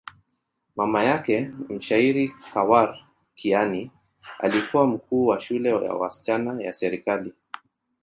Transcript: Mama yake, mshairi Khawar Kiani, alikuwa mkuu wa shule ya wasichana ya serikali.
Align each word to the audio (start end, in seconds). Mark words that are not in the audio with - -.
Mama 0.75 1.03
yake, 1.03 1.51
mshairi 1.69 2.29
Khawar 2.53 3.07
Kiani, 3.35 3.91
alikuwa 4.39 4.87
mkuu 4.87 5.27
wa 5.27 5.39
shule 5.39 5.69
ya 5.69 5.93
wasichana 5.93 6.63
ya 6.63 6.73
serikali. 6.73 7.33